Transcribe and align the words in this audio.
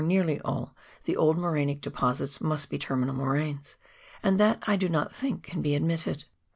169 0.01 0.17
nearly 0.27 0.41
all 0.43 0.75
tlie 1.05 1.15
old 1.15 1.37
morainic 1.37 1.79
deposits 1.79 2.41
must 2.41 2.71
be 2.71 2.79
terminal 2.79 3.13
moraines; 3.13 3.75
and 4.23 4.39
that 4.39 4.63
I 4.65 4.75
do 4.75 4.89
not 4.89 5.13
think 5.15 5.43
can 5.43 5.61
be 5.61 5.75
admitted. 5.75 6.25